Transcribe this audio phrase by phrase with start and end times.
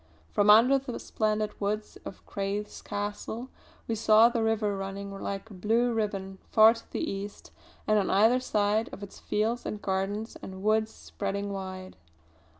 [0.31, 3.49] From under the splendid woods of Crathes Castle
[3.87, 7.51] we saw the river running like a blue ribbon far to the east
[7.85, 11.97] and on either side of it fields and gardens and woods spreading wide.